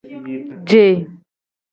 Je. 0.69 0.83